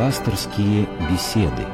[0.00, 1.66] Пасторские беседы.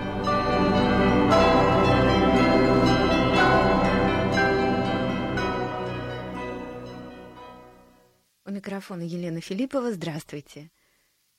[8.45, 9.93] У микрофона Елена Филиппова.
[9.93, 10.73] Здравствуйте.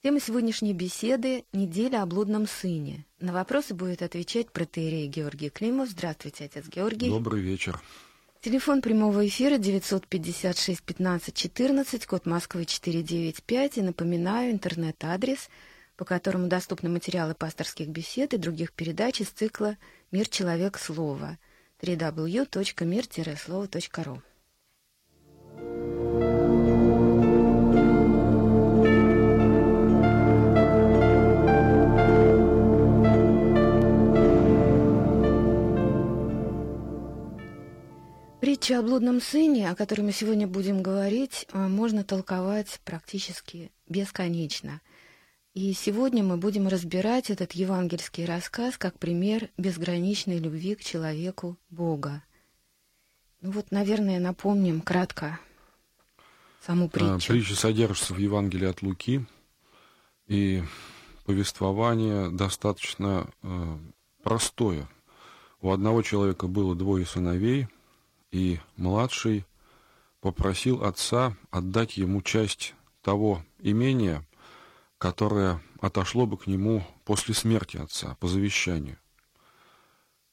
[0.01, 3.05] Тема сегодняшней беседы– неделя о блудном сыне.
[3.19, 5.89] На вопросы будет отвечать протеерей Георгий Климов.
[5.89, 7.09] Здравствуйте, отец Георгий.
[7.09, 7.81] Добрый вечер.
[8.39, 13.77] Телефон прямого эфира 956 15 14, код Москвы 495.
[13.77, 15.49] И напоминаю, интернет-адрес,
[15.97, 19.75] по которому доступны материалы пасторских бесед и других передач из цикла
[20.11, 20.29] «Мир.
[20.29, 20.77] Человек.
[20.77, 21.37] Слово»
[21.81, 24.21] www.мир-слово.ру.
[38.39, 44.81] Притча о блудном сыне, о которой мы сегодня будем говорить, э, можно толковать практически бесконечно.
[45.57, 52.21] И сегодня мы будем разбирать этот евангельский рассказ как пример безграничной любви к человеку Бога.
[53.41, 55.39] Ну вот, наверное, напомним кратко
[56.61, 57.33] саму А, притчу.
[57.33, 59.25] Притча содержится в Евангелии от Луки,
[60.27, 60.61] и
[61.25, 63.77] повествование достаточно э,
[64.21, 64.87] простое.
[65.61, 67.67] У одного человека было двое сыновей,
[68.29, 69.43] и младший
[70.21, 74.23] попросил отца отдать ему часть того имения,
[74.97, 78.97] которое отошло бы к нему после смерти отца, по завещанию.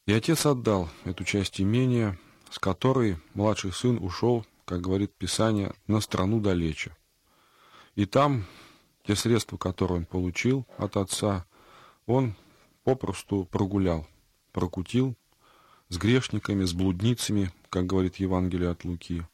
[0.07, 2.19] И отец отдал эту часть имения,
[2.51, 6.97] с которой младший сын ушел, как говорит Писание, на страну далече.
[7.95, 8.45] И там
[9.05, 11.47] те средства, которые он получил от отца,
[12.07, 12.35] он
[12.85, 14.07] попросту прогулял,
[14.53, 15.15] прокутил
[15.89, 19.27] с грешниками, с блудницами, как говорит Евангелие от Луки.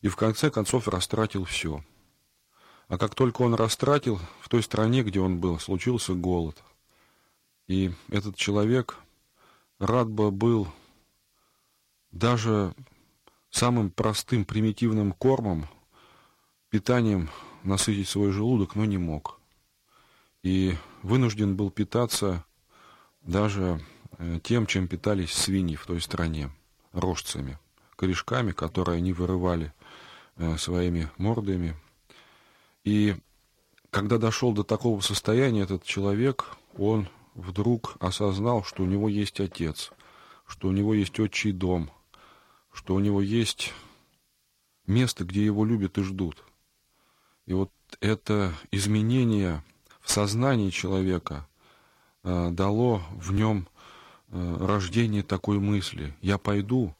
[0.00, 1.84] И в конце концов растратил все.
[2.92, 6.62] А как только он растратил, в той стране, где он был, случился голод.
[7.66, 8.98] И этот человек
[9.78, 10.68] рад бы был
[12.10, 12.74] даже
[13.48, 15.68] самым простым, примитивным кормом,
[16.68, 17.30] питанием
[17.62, 19.40] насытить свой желудок, но не мог.
[20.42, 22.44] И вынужден был питаться
[23.22, 23.80] даже
[24.18, 26.50] э, тем, чем питались свиньи в той стране,
[26.92, 27.58] рожцами,
[27.96, 29.72] корешками, которые они вырывали
[30.36, 31.74] э, своими мордами.
[32.84, 33.16] И
[33.90, 39.92] когда дошел до такого состояния этот человек, он вдруг осознал, что у него есть отец,
[40.46, 41.90] что у него есть отчий дом,
[42.72, 43.72] что у него есть
[44.86, 46.42] место, где его любят и ждут.
[47.46, 47.70] И вот
[48.00, 49.62] это изменение
[50.00, 51.46] в сознании человека
[52.24, 53.68] э, дало в нем
[54.28, 56.14] э, рождение такой мысли.
[56.20, 56.94] Я пойду,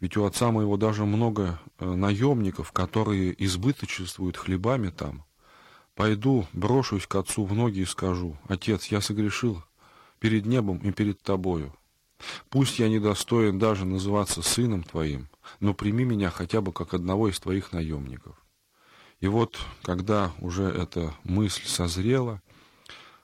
[0.00, 5.24] ведь у отца моего даже много э, наемников, которые избыточествуют хлебами там.
[5.94, 9.62] Пойду, брошусь к отцу в ноги и скажу, «Отец, я согрешил
[10.20, 11.74] перед небом и перед тобою.
[12.48, 15.28] Пусть я недостоин даже называться сыном твоим,
[15.58, 18.36] но прими меня хотя бы как одного из твоих наемников».
[19.20, 22.40] И вот, когда уже эта мысль созрела,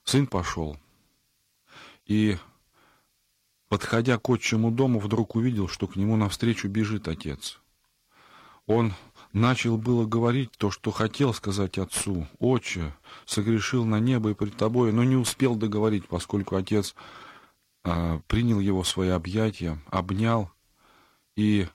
[0.02, 0.76] сын пошел.
[2.06, 2.36] И,
[3.68, 7.60] подходя к отчему дому, вдруг увидел, что к нему навстречу бежит отец.
[8.66, 8.94] Он
[9.32, 12.26] начал было говорить то, что хотел сказать отцу.
[12.38, 12.94] «Отче,
[13.26, 16.94] согрешил на небо и пред тобой», но не успел договорить, поскольку отец
[17.82, 20.50] а, принял его в свои объятия, обнял
[21.36, 21.66] и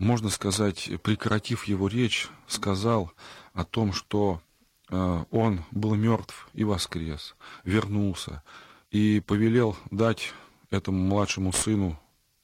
[0.00, 3.12] можно сказать, прекратив его речь, сказал
[3.52, 4.40] о том, что
[4.88, 8.42] э, он был мертв и воскрес, вернулся,
[8.90, 10.32] и повелел дать
[10.70, 11.98] этому младшему сыну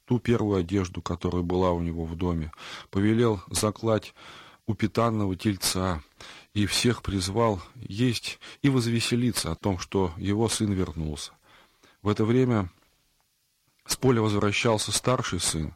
[0.05, 2.51] ту первую одежду, которая была у него в доме,
[2.89, 4.13] повелел заклать
[4.65, 6.01] упитанного тельца,
[6.53, 11.31] и всех призвал есть и возвеселиться о том, что его сын вернулся.
[12.01, 12.69] В это время
[13.85, 15.73] с поля возвращался старший сын,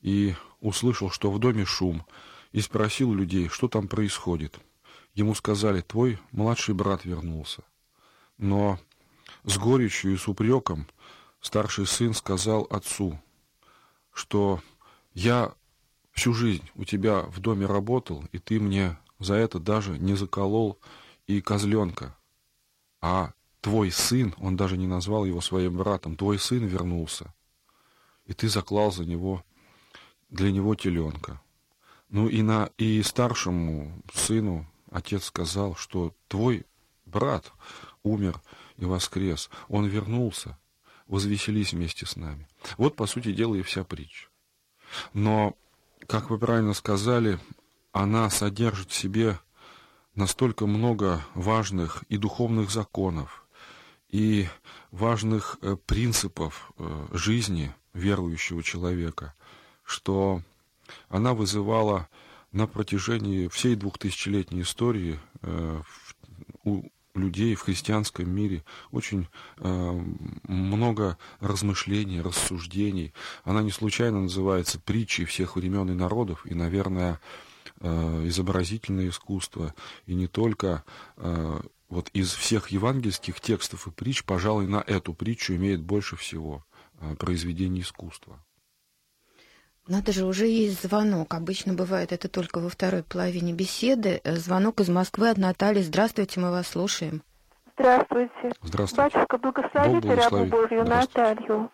[0.00, 2.04] и услышал, что в доме шум,
[2.52, 4.58] и спросил людей, что там происходит.
[5.14, 7.62] Ему сказали, твой младший брат вернулся.
[8.38, 8.78] Но
[9.44, 10.86] с горечью и с упреком
[11.40, 13.18] старший сын сказал отцу,
[14.12, 14.60] что
[15.14, 15.54] я
[16.12, 20.78] всю жизнь у тебя в доме работал, и ты мне за это даже не заколол
[21.26, 22.16] и козленка.
[23.00, 27.34] А твой сын, он даже не назвал его своим братом, твой сын вернулся,
[28.26, 29.44] и ты заклал за него
[30.28, 31.40] для него теленка.
[32.08, 36.66] Ну и, на, и старшему сыну отец сказал, что твой
[37.06, 37.52] брат
[38.02, 38.40] умер
[38.76, 40.58] и воскрес, он вернулся,
[41.10, 42.48] возвеселись вместе с нами.
[42.78, 44.28] Вот, по сути дела, и вся притча.
[45.12, 45.56] Но,
[46.06, 47.38] как вы правильно сказали,
[47.92, 49.38] она содержит в себе
[50.14, 53.44] настолько много важных и духовных законов,
[54.08, 54.48] и
[54.90, 59.34] важных э, принципов э, жизни верующего человека,
[59.84, 60.42] что
[61.08, 62.08] она вызывала
[62.52, 65.82] на протяжении всей двухтысячелетней истории э,
[66.64, 66.84] у
[67.20, 69.28] людей в христианском мире очень
[69.58, 70.04] э,
[70.48, 73.12] много размышлений, рассуждений.
[73.44, 77.20] Она не случайно называется притчей всех времен и народов, и, наверное,
[77.80, 79.74] э, изобразительное искусство,
[80.06, 80.84] и не только
[81.16, 86.64] э, вот из всех евангельских текстов и притч, пожалуй, на эту притчу имеет больше всего
[87.00, 88.42] э, произведений искусства.
[89.90, 91.34] Надо же, уже есть звонок.
[91.34, 94.20] Обычно бывает это только во второй половине беседы.
[94.22, 95.82] Э, звонок из Москвы от Натальи.
[95.82, 97.22] Здравствуйте, мы вас слушаем.
[97.76, 98.52] Здравствуйте.
[98.62, 99.16] Здравствуйте.
[99.16, 100.50] Батюшка, благословите Бог рабу благословит.
[100.50, 101.70] Божью Наталью.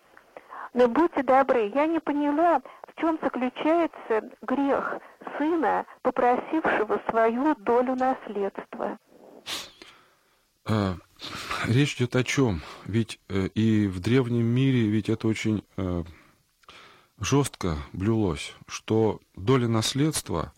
[0.73, 4.95] Но будьте добры, я не поняла, в чем заключается грех
[5.37, 8.97] сына, попросившего свою долю наследства.
[10.65, 10.95] Э,
[11.67, 12.61] Речь идет о чем?
[12.85, 16.03] Ведь э, и в древнем мире ведь это очень э,
[17.19, 20.53] жестко блюлось, что доля наследства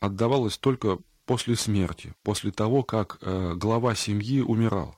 [0.00, 4.96] отдавалась только после смерти, после того, как э, глава семьи умирал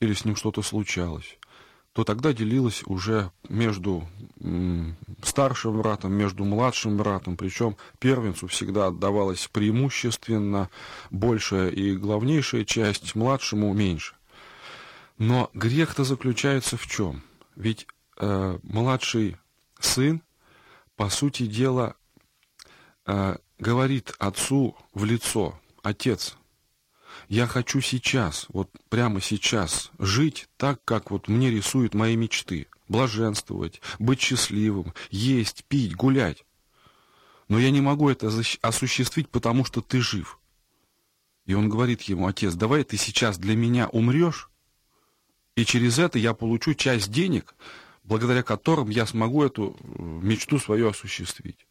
[0.00, 1.38] или с ним что-то случалось,
[1.92, 4.08] то тогда делилась уже между
[4.40, 10.70] м, старшим братом, между младшим братом, причем первенцу всегда отдавалась преимущественно
[11.10, 14.14] большая и главнейшая часть, младшему меньше.
[15.18, 17.22] Но грех-то заключается в чем?
[17.54, 17.86] Ведь
[18.18, 19.36] э, младший
[19.78, 20.22] сын,
[20.96, 21.96] по сути дела,
[23.06, 26.36] э, говорит отцу в лицо, отец,
[27.28, 33.80] я хочу сейчас, вот прямо сейчас, жить так, как вот мне рисуют мои мечты, блаженствовать,
[33.98, 36.44] быть счастливым, есть, пить, гулять.
[37.48, 38.30] Но я не могу это
[38.62, 40.38] осуществить, потому что ты жив.
[41.44, 44.48] И он говорит ему, отец, давай ты сейчас для меня умрешь,
[45.54, 47.54] и через это я получу часть денег,
[48.04, 51.66] благодаря которым я смогу эту э, мечту свою осуществить.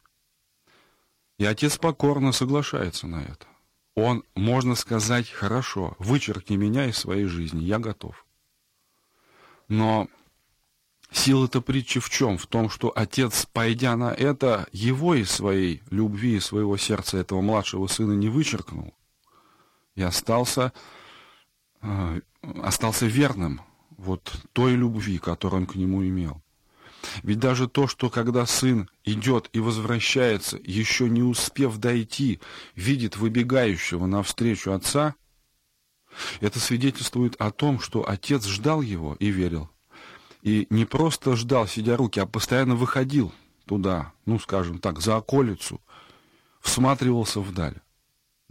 [1.38, 3.46] И отец покорно соглашается на это.
[3.94, 8.26] Он, можно сказать, хорошо, вычеркни меня из своей жизни, я готов.
[9.68, 10.08] Но
[11.10, 12.38] сила-то притчи в чем?
[12.38, 17.42] В том, что отец, пойдя на это, его из своей любви, из своего сердца этого
[17.42, 18.94] младшего сына не вычеркнул.
[19.94, 20.72] И остался,
[21.82, 22.20] э,
[22.62, 23.60] остался верным
[24.02, 26.42] вот той любви, которую он к нему имел.
[27.22, 32.40] Ведь даже то, что когда сын идет и возвращается, еще не успев дойти,
[32.76, 35.14] видит выбегающего навстречу отца,
[36.40, 39.70] это свидетельствует о том, что отец ждал его и верил.
[40.42, 43.32] И не просто ждал, сидя руки, а постоянно выходил
[43.66, 45.80] туда, ну, скажем так, за околицу,
[46.60, 47.80] всматривался вдаль,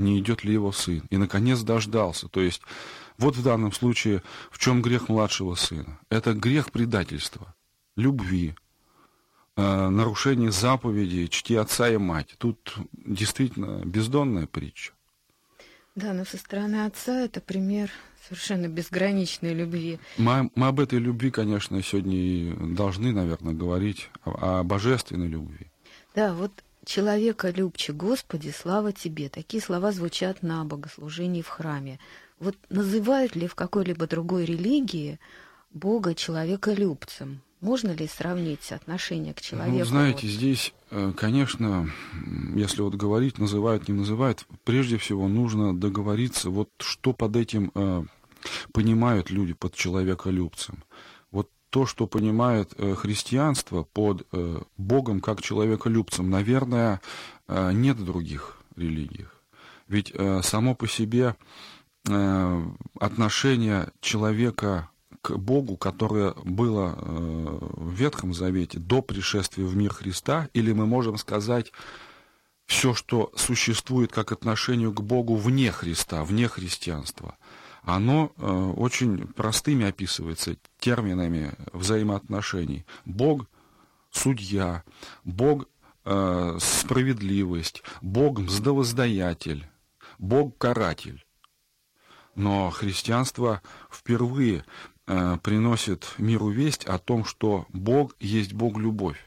[0.02, 1.04] не идет ли его сын.
[1.10, 2.28] И, наконец, дождался.
[2.28, 2.62] То есть,
[3.18, 6.00] вот в данном случае, в чем грех младшего сына?
[6.10, 7.56] Это грех предательства
[7.96, 8.56] любви,
[9.56, 12.36] э, нарушение заповедей, чти отца и мать.
[12.38, 14.94] Тут действительно бездонная притча.
[15.96, 17.92] Да, но со стороны отца это пример
[18.28, 20.00] совершенно безграничной любви.
[20.18, 25.68] Мы, мы об этой любви, конечно, сегодня и должны, наверное, говорить, о, о божественной любви.
[26.16, 26.52] Да, вот
[26.86, 29.30] человека любче Господи, слава Тебе.
[29.30, 32.00] Такие слова звучат на богослужении в храме.
[32.40, 35.20] Вот называют ли в какой-либо другой религии
[35.74, 37.42] Бога человеколюбцем?
[37.62, 39.78] Можно ли сравнить отношение к человеку?
[39.78, 40.32] Ну, знаете, вот?
[40.32, 41.92] здесь, э, конечно,
[42.56, 48.04] если вот говорить, называют, не называют, прежде всего нужно договориться, вот что под этим э,
[48.74, 50.84] понимают люди под человеколюбцем.
[51.72, 57.00] То, что понимает э, христианство под э, Богом как человеколюбцем, наверное,
[57.48, 59.42] э, нет в других религиях.
[59.88, 60.14] Ведь
[60.44, 61.36] само по себе
[62.06, 64.90] отношение человека
[65.22, 71.18] к Богу, которое было в Ветхом Завете до пришествия в мир Христа, или мы можем
[71.18, 71.74] сказать
[72.66, 77.36] все, что существует как отношению к Богу вне Христа, вне христианства,
[77.84, 82.86] оно э, очень простыми описывается терминами взаимоотношений.
[83.06, 83.48] Бог–
[84.12, 84.84] судья,
[85.24, 85.68] Бог
[86.06, 89.68] э,– справедливость, Бог– мздовоздаятель,
[90.20, 91.26] Бог– каратель.
[92.36, 94.64] Но христианство впервые
[95.08, 99.26] э, приносит миру весть о том, что Бог есть Бог-любовь.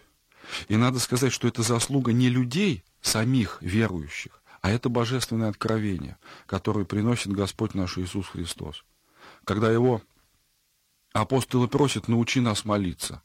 [0.69, 6.17] И надо сказать, что это заслуга не людей, самих верующих, а это божественное откровение,
[6.47, 8.83] которое приносит Господь наш Иисус Христос.
[9.45, 10.01] Когда его
[11.13, 13.21] апостолы просят, научи нас молиться,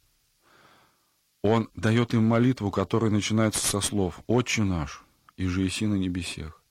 [1.41, 5.05] он дает им молитву, которая начинается со слов «Отче наш,
[5.37, 6.61] и же иси на небесех».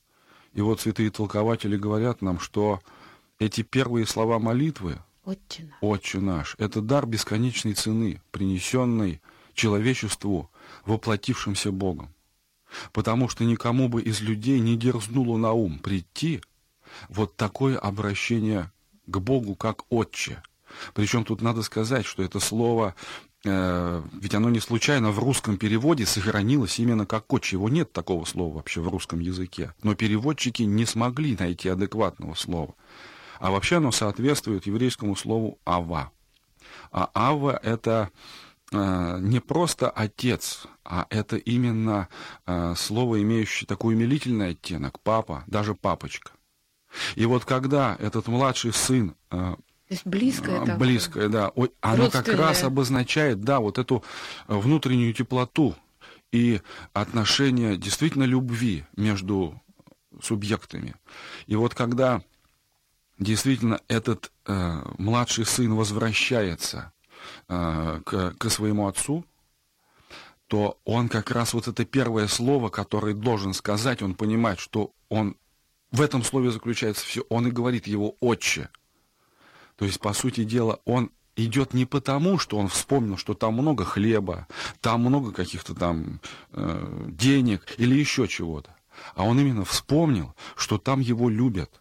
[0.53, 2.83] И вот святые толкователи говорят нам, что
[3.39, 5.79] эти первые слова молитвы, Отче наш.
[5.81, 6.55] Отче наш.
[6.59, 9.23] Это дар бесконечной цены, принесенный
[9.55, 10.51] человечеству,
[10.85, 12.13] воплотившимся Богом.
[12.93, 16.43] Потому что никому бы из людей не дерзнуло на ум прийти
[17.09, 18.71] вот такое обращение
[19.07, 20.43] к Богу как Отче.
[20.95, 22.95] Причем тут надо сказать, что это слово,
[23.45, 27.57] э, ведь оно не случайно в русском переводе сохранилось именно как «отче».
[27.57, 29.73] Его нет такого слова вообще в русском языке.
[29.83, 32.75] Но переводчики не смогли найти адекватного слова.
[33.41, 36.11] А вообще оно соответствует еврейскому слову «ава».
[36.93, 38.11] А «ава»— это
[38.71, 42.09] не просто отец, а это именно
[42.47, 46.33] э, слово, имеющее такой умилительный оттенок, папа, даже папочка.
[47.15, 49.55] И вот когда этот младший сын э,
[49.89, 50.77] то есть близкое такое.
[50.77, 51.51] Близкое, да.
[51.81, 54.05] Оно как раз обозначает, да, вот эту
[54.47, 55.75] внутреннюю теплоту
[56.31, 56.61] и
[56.93, 59.59] отношение действительно любви между
[60.21, 60.95] субъектами.
[61.47, 62.23] И вот когда
[63.19, 66.93] действительно этот э, младший сын возвращается
[67.49, 69.25] э, к, к своему отцу,
[70.47, 75.37] то он как раз вот это первое слово, которое должен сказать, он понимает, что он
[75.91, 77.25] в этом слове заключается все.
[77.29, 78.69] Он и говорит его отче.
[79.77, 83.85] То есть, по сути дела, он идет не потому, что он вспомнил, что там много
[83.85, 84.49] хлеба,
[84.81, 86.21] там много каких-то там
[86.53, 88.75] э, денег или еще чего-то,
[89.15, 91.81] а он именно вспомнил, что там его любят.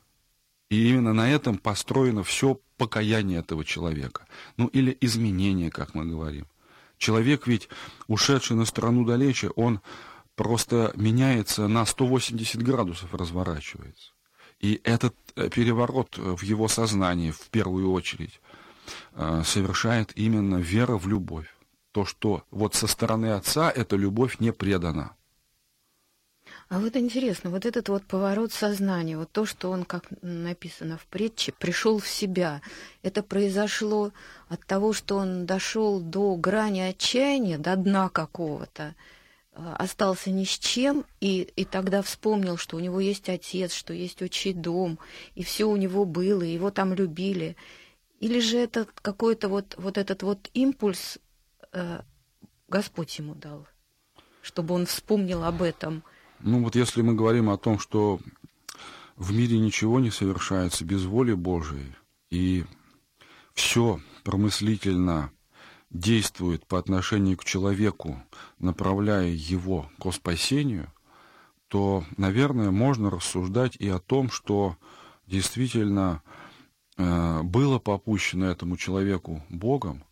[0.70, 4.26] И именно на этом построено все покаяние этого человека.
[4.58, 6.48] Ну или изменение, как мы говорим.
[6.98, 7.70] Человек ведь,
[8.08, 9.82] ушедший на страну далече, он
[10.36, 14.12] просто меняется на 180 градусов, разворачивается.
[14.60, 18.42] И этот э, переворот в его сознании, в первую очередь,
[19.14, 21.48] э, совершает именно вера в любовь.
[21.92, 25.17] То, что вот со стороны отца эта любовь не предана.
[26.70, 31.06] А вот интересно, вот этот вот поворот сознания, вот то, что он, как написано в
[31.06, 32.62] притче, пришел в себя,
[33.04, 34.12] это произошло
[34.50, 38.96] от того, что он дошел до грани отчаяния, до дна какого-то,
[39.54, 43.94] а, остался ни с чем, и, и тогда вспомнил, что у него есть отец, что
[43.94, 45.00] есть отчий дом,
[45.36, 47.56] и все у него было, и его там любили.
[48.20, 51.18] Или же это какой-то вот, вот этот вот импульс
[51.72, 52.02] э,
[52.68, 53.66] Господь ему дал,
[54.42, 56.04] чтобы он вспомнил об этом–
[56.40, 58.20] ну вот если мы говорим о том, что
[59.16, 61.96] в мире ничего не совершается без воли Божией,
[62.30, 62.66] и
[63.54, 65.32] все промыслительно
[65.90, 68.22] действует по отношению к человеку,
[68.60, 70.92] направляя его к спасению,
[71.68, 74.78] то, наверное, можно рассуждать и о том, что
[75.26, 76.22] действительно
[76.98, 80.04] э, было попущено этому человеку Богом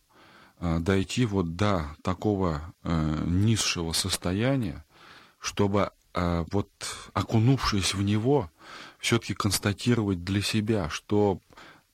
[0.60, 4.84] э, дойти вот до такого э, низшего состояния,
[5.40, 6.70] чтобы вот
[7.14, 8.50] окунувшись в него,
[9.00, 11.40] все-таки констатировать для себя, что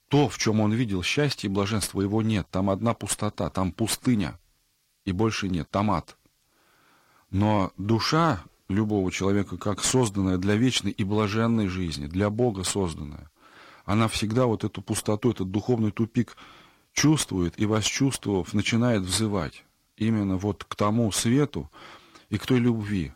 [0.07, 2.47] то, в чем он видел счастье и блаженство, его нет.
[2.51, 4.37] Там одна пустота, там пустыня,
[5.05, 6.17] и больше нет, там ад.
[7.29, 13.31] Но душа любого человека, как созданная для вечной и блаженной жизни, для Бога созданная,
[13.85, 16.35] она всегда вот эту пустоту, этот духовный тупик
[16.93, 19.63] чувствует и, восчувствовав, начинает взывать
[19.97, 21.71] именно вот к тому свету
[22.29, 23.13] и к той любви,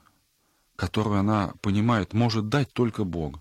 [0.76, 3.40] которую она понимает, может дать только Бог.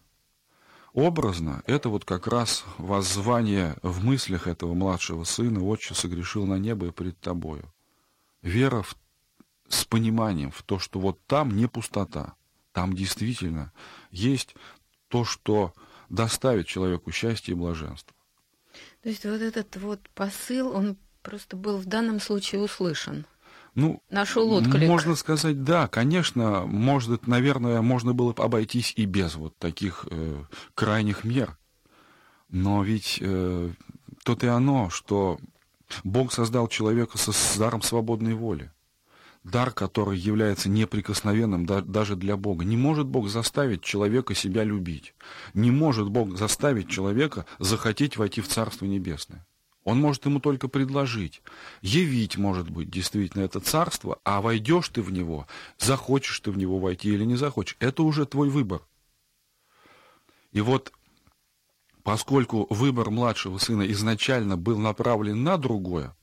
[0.92, 6.86] Образно, это вот как раз воззвание в мыслях этого младшего сына, отче согрешил на небо
[6.86, 7.72] и пред тобою.
[8.42, 8.96] Вера в,
[9.68, 12.34] с пониманием в то, что вот там не пустота,
[12.72, 13.72] там действительно
[14.12, 14.54] есть
[15.08, 15.74] то, что
[16.08, 18.14] доставит человеку счастье и блаженство.
[19.02, 23.26] То есть вот этот вот посыл, он просто был в данном случае услышан.
[23.74, 24.88] Ну, нашел отклик.
[24.88, 30.44] Можно сказать, да, конечно, может, наверное, можно было бы обойтись и без вот таких э,
[30.74, 31.58] крайних мер.
[32.50, 33.70] Но ведь э,
[34.22, 35.38] то-то и оно, что
[36.04, 38.70] Бог создал человека со, с даром свободной воли.
[39.42, 42.64] Дар, который является неприкосновенным да, даже для Бога.
[42.64, 45.14] Не может Бог заставить человека себя любить.
[45.52, 49.44] Не может Бог заставить человека захотеть войти в Царство Небесное.
[49.84, 51.42] Он может ему только предложить,
[51.82, 55.46] явить, может быть, действительно это царство, а войдешь ты в него,
[55.78, 58.82] захочешь ты в него войти или не захочешь, это уже твой выбор.
[60.52, 60.92] И вот,
[62.02, 66.16] поскольку выбор младшего сына изначально был направлен на другое,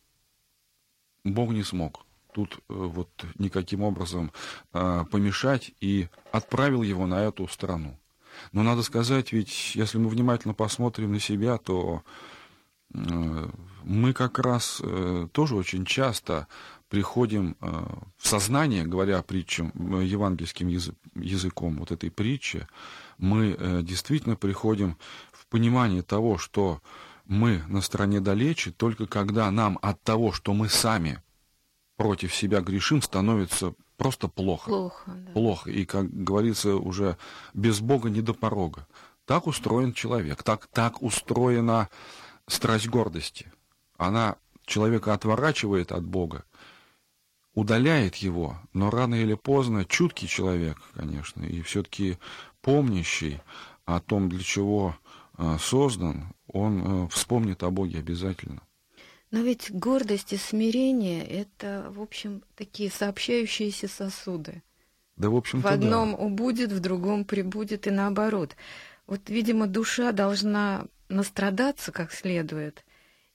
[1.23, 2.03] Бог не смог
[2.33, 4.31] тут э, вот никаким образом
[4.73, 7.99] э, помешать и отправил его на эту страну.
[8.53, 12.03] Но надо сказать, ведь если мы внимательно посмотрим на себя, то
[12.93, 16.47] мы как раз э, тоже очень часто
[16.89, 17.85] приходим э,
[18.17, 19.71] в сознание, говоря притчам,
[20.01, 22.67] евангельским языком вот этой притчи,
[23.17, 24.97] мы действительно приходим
[25.31, 26.81] в понимание того, что
[27.25, 31.21] мы на стороне далече только когда нам от того, что мы сами
[31.95, 34.69] против себя грешим, становится просто плохо.
[34.69, 35.31] Плохо, да.
[35.33, 35.69] Плохо.
[35.69, 37.17] И, как говорится, уже
[37.53, 38.87] без Бога не до порога.
[39.25, 41.89] Так устроен человек, так, так устроена
[42.51, 43.51] страсть гордости.
[43.97, 46.43] Она человека отворачивает от Бога,
[47.53, 52.17] удаляет его, но рано или поздно чуткий человек, конечно, и все-таки
[52.61, 53.41] помнящий
[53.85, 54.95] о том, для чего
[55.37, 58.61] э, создан, он э, вспомнит о Боге обязательно.
[59.31, 64.61] Но ведь гордость и смирение— это, в общем, такие сообщающиеся сосуды.
[65.15, 66.17] Да, в общем В одном да.
[66.17, 68.55] убудет, в другом прибудет и наоборот.
[69.07, 72.85] Вот, видимо, душа должна настрадаться как следует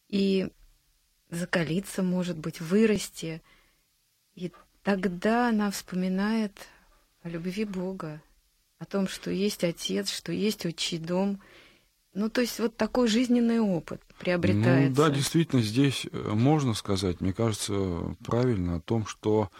[0.08, 0.48] и
[1.30, 3.42] закалиться, может быть, вырасти.
[4.34, 4.52] И
[4.82, 6.68] тогда она вспоминает
[7.22, 8.22] о любви Бога,
[8.78, 11.40] о том, что есть Отец, что есть отчий дом—
[12.16, 14.88] ну, то есть вот такой жизненный опыт приобретается.
[15.02, 19.50] Ну, да, действительно, здесь э, можно сказать, мне кажется, правильно о том, что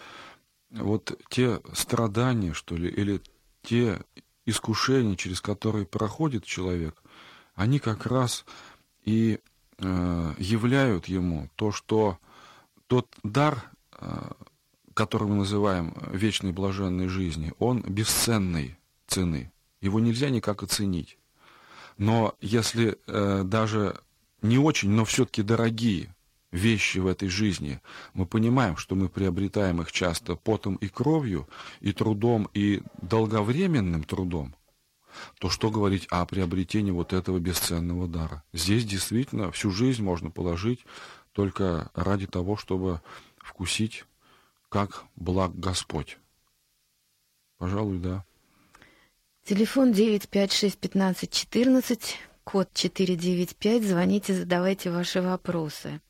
[0.71, 3.21] вот те страдания, что ли, или
[3.63, 4.01] те
[4.47, 7.03] искушения, через которые проходит человек,
[7.57, 8.45] они как раз
[9.05, 9.41] и
[9.79, 12.19] э, являют ему то, что
[12.87, 13.65] тот дар,
[13.99, 14.31] э,
[14.95, 19.51] который мы называем вечной блаженной жизни, он бесценной цены.
[19.81, 21.19] Его нельзя никак оценить.
[21.99, 24.01] Но если э, даже
[24.43, 26.15] не очень, но все-таки дорогие
[26.53, 27.81] вещи в этой жизни,
[28.13, 31.49] мы понимаем, что мы приобретаем их часто потом и кровью,
[31.81, 34.55] и трудом, и долговременным трудом,
[35.39, 38.43] то что говорить о приобретении вот этого бесценного дара?
[38.53, 40.85] Здесь действительно всю жизнь можно положить
[41.33, 43.01] только ради того, чтобы
[43.39, 44.05] вкусить,
[44.69, 46.19] как благ Господь.
[47.59, 48.25] Пожалуй, да.
[49.45, 52.01] Телефон 956-1514,
[52.45, 53.85] код 495.
[53.85, 56.01] Звоните, задавайте ваши вопросы.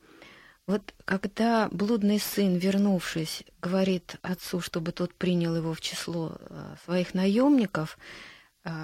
[0.67, 7.15] Вот когда блудный сын, вернувшись, говорит отцу, чтобы тот принял его в число э, своих
[7.15, 7.99] наемников,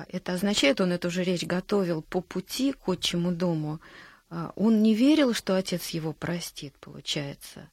[0.09, 3.81] это означает, он эту же речь готовил по пути к отчему дому,
[4.31, 7.69] э, он не верил, что отец его простит, получается.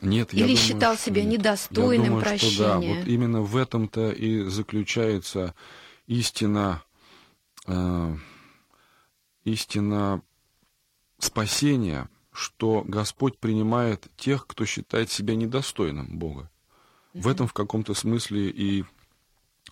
[0.00, 1.40] Нет, Или я думаю, считал себя нет.
[1.40, 2.52] недостойным я думаю, прощения.
[2.52, 5.54] Что да, вот именно в этом-то и заключается
[6.06, 6.84] истина,
[7.66, 8.16] э,
[9.44, 10.22] истина
[11.18, 16.48] спасения, что Господь принимает тех, кто считает себя недостойным Бога.
[17.12, 18.84] В этом в каком-то смысле и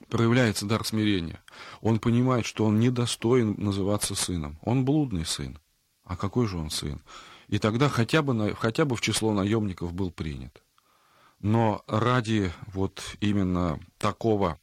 [0.09, 1.43] проявляется дар смирения.
[1.81, 4.59] Он понимает, что он недостоин называться сыном.
[4.63, 5.59] Он блудный сын.
[6.05, 7.01] А какой же он сын?
[7.49, 10.63] И тогда хотя бы, хотя бы в число наемников был принят.
[11.41, 14.59] Но ради вот именно такого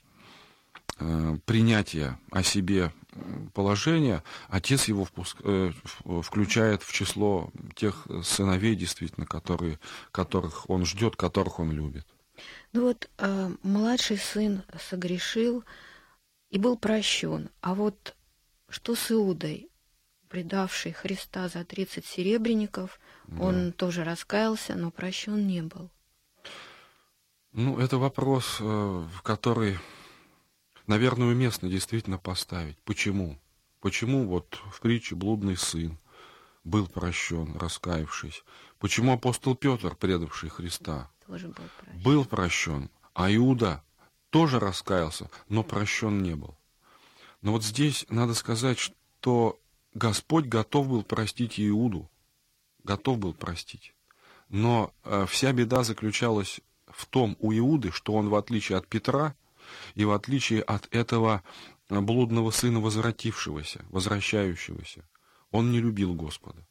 [0.98, 2.94] Э, принятия о себе
[3.54, 5.72] положения, отец его впуск, э,
[6.22, 9.80] включает в число тех сыновей, действительно, которые,
[10.12, 12.08] которых он ждет, которых он любит.
[12.74, 15.64] Ну вот э, младший сын согрешил
[16.50, 17.50] и был прощен.
[17.62, 18.16] А вот
[18.70, 19.70] что с Иудой,
[20.28, 23.44] предавший Христа за 30 серебряников, да.
[23.44, 25.90] он тоже раскаялся, но прощен не был.
[27.54, 29.78] Ну, это вопрос, э, который
[30.88, 32.78] наверное, уместно действительно поставить.
[32.84, 33.40] Почему?
[33.80, 35.98] Почему вот в притче блудный сын
[36.64, 38.44] был прощен, раскаявшись?
[38.80, 42.04] Почему апостол Петр, предавший Христа, тоже был прощен.
[42.04, 43.84] был прощен, а Иуда
[44.30, 46.56] тоже раскаялся, но прощен не был?
[47.42, 49.60] Но вот здесь надо сказать, что
[49.94, 52.10] Господь готов был простить Иуду,
[52.84, 53.94] готов был простить.
[54.50, 59.36] Но э, вся беда заключалась в том у Иуды, что он, в отличие от Петра,
[59.96, 61.44] и в отличие от этого
[61.90, 65.08] блудного сына возвратившегося, возвращающегося,
[65.52, 66.66] он не любил Господа.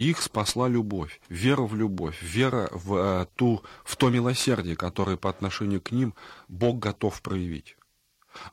[0.00, 5.28] Их спасла любовь, вера в любовь, вера в, э, ту, в то милосердие, которое по
[5.28, 6.14] отношению к ним
[6.48, 7.76] Бог готов проявить.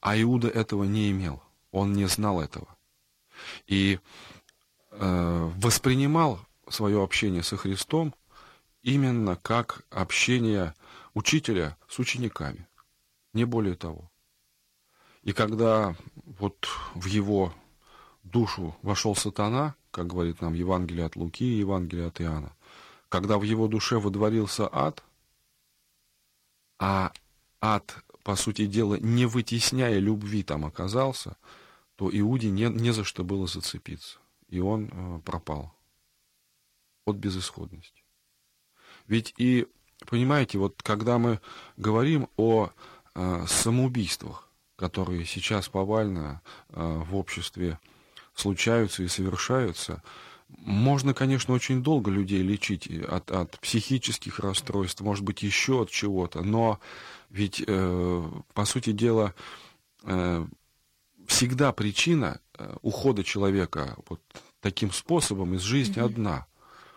[0.02, 2.68] А Иуда этого не имел, он не знал этого.
[3.66, 3.98] И
[4.92, 8.14] э, воспринимал свое общение со Христом
[8.84, 10.74] именно как общение
[11.14, 12.68] учителя с учениками
[13.32, 14.12] не более того.
[15.24, 17.54] И когда вот в его
[18.24, 22.54] душу вошел сатана, как говорит нам Евангелие от Луки и Евангелие от Иоанна,
[23.10, 25.04] когда в его душе водворился ад,
[26.80, 27.12] а
[27.62, 31.38] ад, по сути дела, не вытесняя любви там оказался,
[31.96, 34.20] то Иуде не, не за что было зацепиться.
[34.50, 35.74] И он э, пропал
[37.06, 38.04] от безысходности.
[39.08, 39.68] Ведь и,
[40.06, 41.40] понимаете, вот когда мы
[41.78, 42.72] говорим о
[43.48, 47.80] самоубийствах, которые сейчас повально в обществе
[48.38, 50.02] случаются и совершаются,
[50.50, 56.42] Можно, конечно, очень долго людей лечить от, от психических расстройств, может быть, еще от чего-то,
[56.42, 56.80] но
[57.30, 59.34] ведь, э, по сути дела,
[60.04, 60.46] э,
[61.26, 64.22] всегда причина э, ухода человека вот
[64.62, 66.06] таким способом из жизни mm-hmm.
[66.06, 66.46] одна.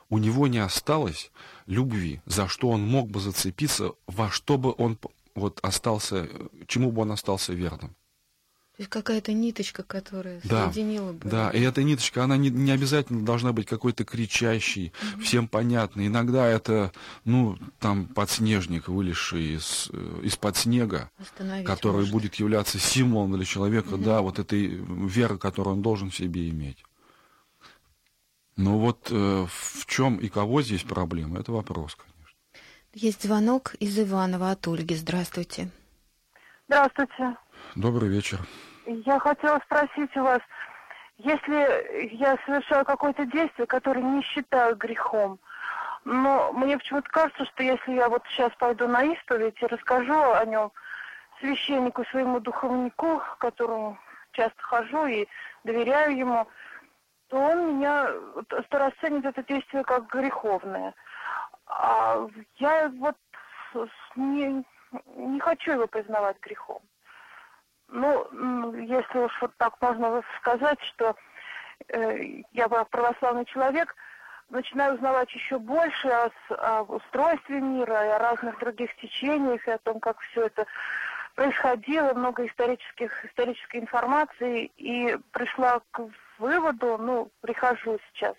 [0.09, 1.33] У него не осталось
[1.67, 4.99] любви, за что он мог бы зацепиться, во что бы он
[5.35, 6.29] вот остался,
[6.67, 7.97] чему бы он остался верным.
[8.81, 11.29] То есть какая-то ниточка, которая да, соединила бы.
[11.29, 15.21] Да, и эта ниточка, она не, не обязательно должна быть какой-то кричащей, mm-hmm.
[15.21, 16.07] всем понятной.
[16.07, 16.91] Иногда это,
[17.27, 21.11] ну, там, подснежник, вылезший из, э, из-под снега,
[21.67, 22.11] который может.
[22.11, 24.03] будет являться символом для человека, mm-hmm.
[24.03, 26.83] да, вот этой веры, которую он должен в себе иметь.
[28.57, 32.39] Но вот э, в чем и кого здесь проблема, это вопрос, конечно.
[32.95, 34.95] Есть звонок из Иванова от Ольги.
[34.95, 35.71] Здравствуйте.
[36.67, 37.37] Здравствуйте.
[37.75, 38.41] Добрый вечер.
[38.93, 40.41] Я хотела спросить у вас,
[41.17, 45.39] если я совершаю какое-то действие, которое не считаю грехом,
[46.05, 50.45] но мне почему-то кажется, что если я вот сейчас пойду на исповедь и расскажу о
[50.45, 50.73] нем
[51.39, 53.97] священнику, своему духовнику, к которому
[54.33, 55.29] часто хожу и
[55.63, 56.49] доверяю ему,
[57.29, 58.09] то он меня
[58.71, 60.95] расценит это действие как греховное.
[61.67, 62.27] А
[62.57, 63.17] я вот
[64.17, 64.65] не,
[65.15, 66.83] не хочу его признавать грехом.
[67.93, 71.17] Ну, если уж вот так можно сказать, что
[71.89, 73.95] э, я православный человек,
[74.49, 79.79] начинаю узнавать еще больше о, о устройстве мира и о разных других течениях, и о
[79.79, 80.67] том, как все это
[81.35, 86.03] происходило, много исторических, исторической информации, и пришла к
[86.39, 88.37] выводу, ну, прихожу сейчас,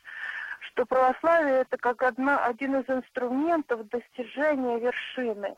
[0.60, 5.56] что православие это как одна, один из инструментов достижения вершины,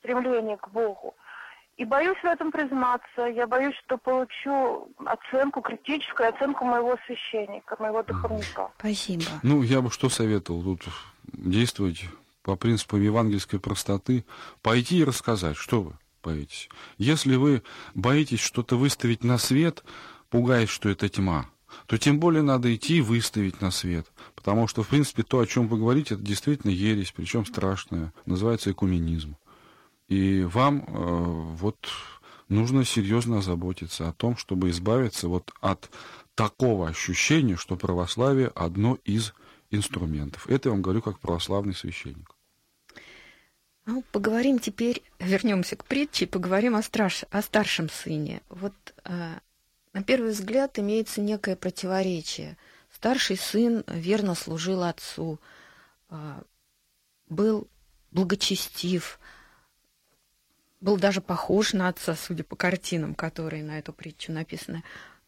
[0.00, 1.14] стремления к Богу.
[1.80, 3.22] И боюсь в этом признаться.
[3.34, 8.70] Я боюсь, что получу оценку, критическую оценку моего священника, моего духовника.
[8.78, 9.24] Спасибо.
[9.42, 10.92] Ну, я бы что советовал тут
[11.32, 12.04] действовать
[12.42, 14.26] по принципу евангельской простоты,
[14.60, 16.68] пойти и рассказать, что вы боитесь.
[16.98, 17.62] Если вы
[17.94, 19.82] боитесь что-то выставить на свет,
[20.28, 21.46] пугаясь, что это тьма,
[21.86, 24.06] то тем более надо идти и выставить на свет.
[24.34, 28.70] Потому что, в принципе, то, о чем вы говорите, это действительно ересь, причем страшная, называется
[28.70, 29.36] экуменизм.
[30.10, 31.88] И вам э, вот
[32.48, 35.88] нужно серьезно озаботиться о том, чтобы избавиться вот от
[36.34, 39.32] такого ощущения, что православие одно из
[39.70, 40.48] инструментов.
[40.50, 42.34] Это я вам говорю как православный священник.
[43.86, 48.42] Ну, поговорим теперь, вернемся к притче, поговорим о, страш, о старшем сыне.
[48.48, 49.34] Вот э,
[49.92, 52.56] на первый взгляд имеется некое противоречие.
[52.92, 55.38] Старший сын верно служил отцу,
[56.08, 56.42] э,
[57.28, 57.68] был
[58.10, 59.20] благочестив,
[60.80, 64.82] был даже похож на отца, судя по картинам, которые на эту притчу написаны.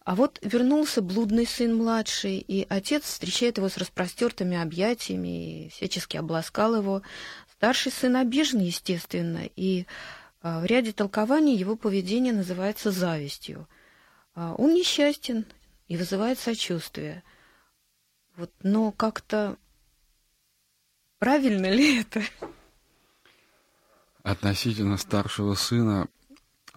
[0.04, 6.16] А вот вернулся блудный сын младший, и отец встречает его с распростертыми объятиями и всячески
[6.16, 7.02] обласкал его.
[7.52, 9.86] Старший сын обижен, естественно, и
[10.40, 13.68] а, в ряде толкований его поведение называется завистью.
[14.34, 15.46] А, он несчастен
[15.86, 17.22] и вызывает сочувствие.
[18.36, 19.56] Вот, но как-то
[21.20, 22.22] правильно ли это?
[24.22, 26.08] Относительно старшего сына,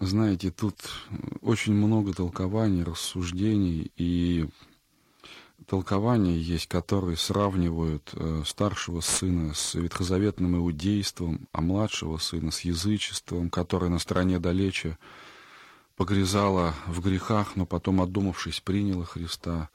[0.00, 0.76] знаете, тут
[1.42, 4.48] очень много толкований, рассуждений, и
[5.66, 13.48] толкования есть, которые сравнивают э, старшего сына с ветхозаветным иудейством, а младшего сына с язычеством,
[13.48, 14.98] которое на стороне далече
[15.96, 19.70] погрязало в грехах, но потом, отдумавшись, приняло Христа.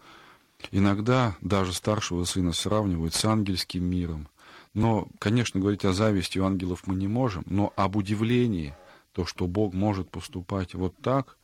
[0.71, 4.27] Иногда даже старшего сына сравнивают с ангельским миром,
[4.73, 8.73] но, конечно, говорить о зависти у ангелов мы не можем, но об удивлении,
[9.13, 11.37] то, что Бог может поступать вот так,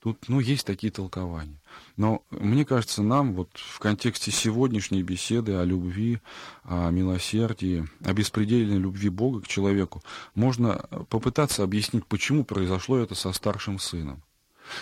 [0.00, 1.60] тут, ну, есть такие толкования.
[1.96, 6.20] Но мне кажется, нам вот в контексте сегодняшней беседы о любви,
[6.64, 10.02] о милосердии, о беспредельной любви Бога к человеку,
[10.34, 14.22] можно попытаться объяснить, почему произошло это со старшим сыном.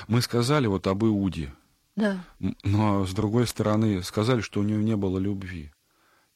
[0.09, 1.53] Мы сказали вот об Иуде,
[1.95, 2.25] да.
[2.63, 5.73] но с другой стороны сказали, что у него не было любви.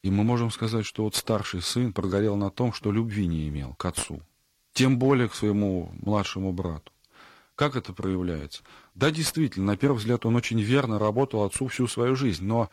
[0.07, 3.75] И мы можем сказать, что вот старший сын прогорел на том, что любви не имел
[3.75, 4.23] к отцу,
[4.73, 6.93] тем более к своему младшему брату.
[7.57, 8.63] Как это проявляется?
[8.95, 12.71] Да, действительно, на первый взгляд он очень верно работал отцу всю свою жизнь, но,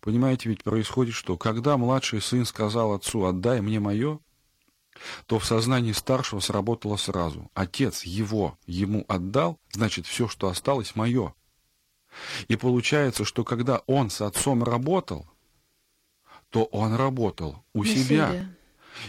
[0.00, 1.36] понимаете, ведь происходит что?
[1.36, 4.20] Когда младший сын сказал отцу «отдай мне мое»,
[5.26, 7.50] то в сознании старшего сработало сразу.
[7.54, 11.34] Отец его ему отдал, значит, все, что осталось, мое.
[12.46, 15.26] И получается, что когда он с отцом работал,
[16.50, 18.30] то он работал у себя.
[18.30, 18.54] себя.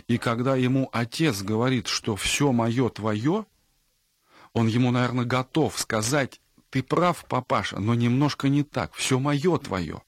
[0.08, 3.46] И когда ему отец говорит, что все мое твое,
[4.54, 10.02] он ему, наверное, готов сказать ты прав, папаша, но немножко не так, все мое твое.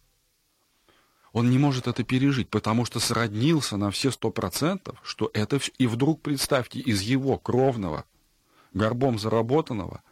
[1.34, 5.72] Он не может это пережить, потому что сроднился на все сто процентов, что это все...
[5.78, 8.06] И вдруг, представьте, из его кровного,
[8.74, 10.04] горбом заработанного,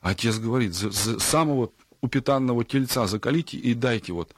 [0.00, 4.34] отец говорит, за, за самого упитанного тельца закалите и дайте вот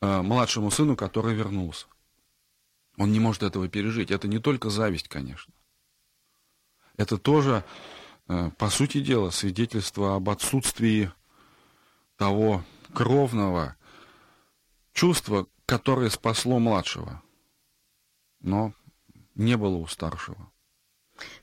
[0.00, 1.86] младшему сыну, который вернулся.
[2.98, 4.10] Он не может этого пережить.
[4.10, 5.54] Это не только зависть, конечно.
[6.96, 7.64] Это тоже,
[8.26, 11.12] э, по сути дела, свидетельство об отсутствии
[12.16, 13.76] того кровного
[14.92, 17.22] чувства, которое спасло младшего,
[18.40, 18.74] но
[19.36, 20.50] не было у старшего.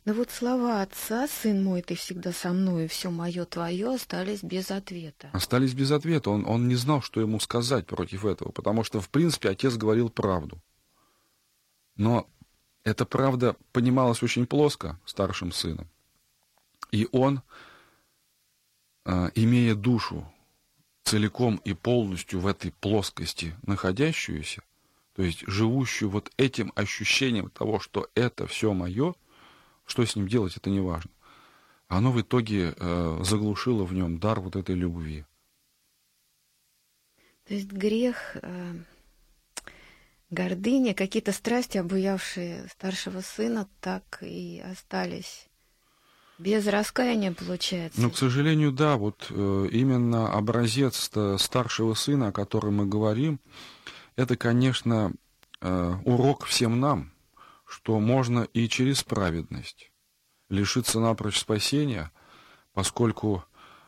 [0.05, 4.71] Но вот слова отца, сын мой, ты всегда со мной, все мое твое, остались без
[4.71, 5.29] ответа.
[5.33, 6.29] Остались без ответа.
[6.29, 10.09] Он, он не знал, что ему сказать против этого, потому что, в принципе, отец говорил
[10.09, 10.59] правду.
[11.95, 12.27] Но
[12.83, 15.89] эта правда понималась очень плоско старшим сыном.
[16.91, 17.41] И он,
[19.03, 20.31] а, имея душу
[21.03, 24.61] целиком и полностью в этой плоскости находящуюся,
[25.15, 29.15] то есть живущую вот этим ощущением того, что это все мое,
[29.86, 31.12] что с ним делать, это не важно.
[31.88, 35.26] Оно в итоге э, заглушило в нем дар вот этой любви.
[37.48, 38.74] То есть грех э,
[40.32, 45.48] гордыня, какие-то страсти, обуявшие старшего сына, так и остались.
[46.38, 48.02] Без раскаяния получается.
[48.02, 53.39] Ну, к сожалению, да, вот э, именно образец старшего сына, о котором мы говорим,
[54.15, 55.13] это, конечно,
[55.62, 57.12] э, урок всем нам,
[57.75, 59.91] что можно и через праведность
[60.47, 62.09] лишиться напрочь спасения,
[62.71, 63.43] поскольку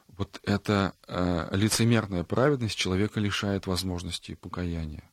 [0.10, 5.10] вот эта э, лицемерная праведность человека лишает возможности покаяния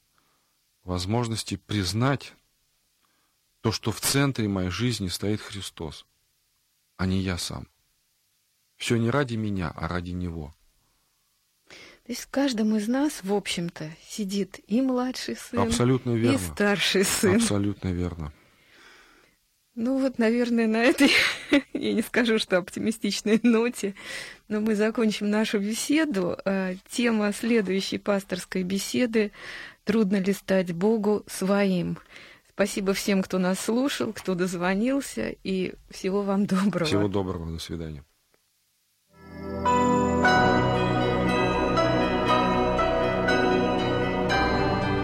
[0.82, 2.34] возможности признать
[3.60, 6.04] то, что в центре моей жизни стоит Христос,
[6.96, 7.68] а не я сам.
[8.76, 10.52] Все не ради меня, а ради Него.
[11.68, 16.34] То есть в каждом из нас, в общем-то, сидит и младший сын, Абсолютно верно.
[16.34, 17.36] и старший сын.
[17.36, 18.32] Абсолютно верно.
[19.76, 21.10] Ну вот, наверное, на этой,
[21.72, 23.94] я не скажу, что оптимистичной ноте,
[24.48, 26.36] но мы закончим нашу беседу.
[26.44, 29.32] А, тема следующей пасторской беседы
[29.84, 31.98] «Трудно ли стать Богу своим?»
[32.50, 36.86] Спасибо всем, кто нас слушал, кто дозвонился, и всего вам доброго.
[36.86, 38.04] Всего доброго, до свидания.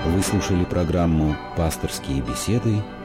[0.07, 2.85] Вы слушали программу «Пасторские беседы»